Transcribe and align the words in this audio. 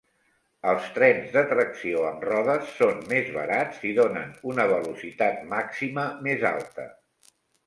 Els 0.69 0.85
trens 0.93 1.27
de 1.35 1.43
tracció 1.51 2.07
amb 2.11 2.25
rodes 2.29 2.71
són 2.77 3.03
més 3.11 3.29
barats 3.35 3.85
i 3.91 3.93
donen 3.99 4.33
una 4.53 4.67
velocitat 4.73 5.45
màxima 5.53 6.09
més 6.29 6.49
alta. 6.55 6.89